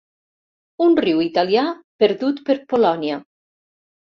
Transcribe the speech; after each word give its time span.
Un 0.85 0.95
riu 1.03 1.21
italià 1.25 1.65
perdut 2.05 2.43
per 2.49 2.57
Polònia. 2.75 3.21